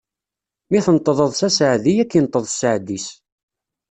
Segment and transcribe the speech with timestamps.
[0.69, 3.07] Mi tenṭeḍeḍ s aseɛdi, ad k-inṭeḍ seɛd-is.